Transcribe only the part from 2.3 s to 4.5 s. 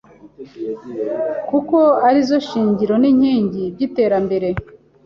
shingiro n’inkingi by’iterambere